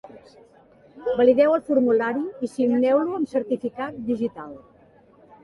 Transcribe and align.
Valideu 1.19 1.53
el 1.57 1.61
formulari 1.67 2.23
i 2.47 2.49
signeu-lo 2.55 3.19
amb 3.19 3.31
certificat 3.35 4.03
digital. 4.11 4.59